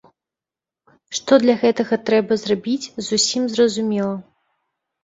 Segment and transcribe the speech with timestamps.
[1.17, 4.15] Што для гэтага трэба зрабіць, зусім зразумела.